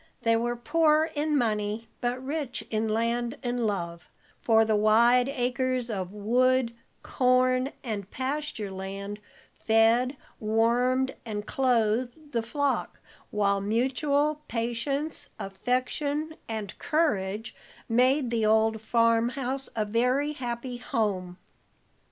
[0.23, 4.09] They were poor in money, but rich in land and love,
[4.41, 9.19] for the wide acres of wood, corn, and pasture land
[9.53, 17.53] fed, warmed, and clothed the flock, while mutual patience, affection, and courage
[17.87, 21.37] made the old farm house a very happy home.